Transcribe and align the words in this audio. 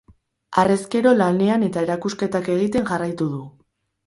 Harrezkero 0.61 1.11
lanean 1.17 1.67
eta 1.67 1.83
erakusketak 1.87 2.51
egiten 2.55 2.89
jarraitu 2.91 3.31
du. 3.37 3.45